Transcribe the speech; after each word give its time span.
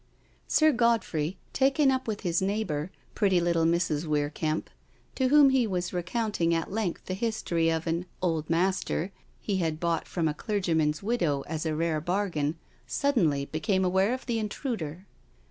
Sir 0.47 0.71
Godfrey, 0.71 1.37
taken 1.53 1.91
up 1.91 2.07
with 2.07 2.21
his 2.21 2.41
neighbour, 2.41 2.91
pretty 3.13 3.39
little 3.39 3.65
Mrs. 3.65 4.05
Weir 4.05 4.31
Kemp, 4.31 4.71
to 5.13 5.27
whom 5.27 5.51
he 5.51 5.67
was 5.67 5.93
recounting 5.93 6.55
at 6.55 6.71
length 6.71 7.05
the 7.05 7.13
history 7.13 7.69
of 7.69 7.85
an" 7.85 8.07
Old 8.19 8.49
Master" 8.49 9.11
he 9.41 9.57
had 9.57 9.79
bought 9.79 10.07
from 10.07 10.27
a 10.27 10.33
clergyman's 10.33 11.03
widow 11.03 11.41
as 11.41 11.67
a 11.67 11.75
rare 11.75 12.01
bargain, 12.01 12.57
suddenly 12.87 13.45
became 13.45 13.85
aware 13.85 14.11
of 14.15 14.25
the 14.25 14.39
intruder. 14.39 15.05